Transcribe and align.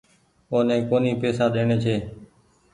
اوني 0.51 0.77
ڪونيٚ 0.89 1.19
پئيسا 1.21 1.45
ڏيڻي 1.53 1.77
ڇي۔ 1.83 1.95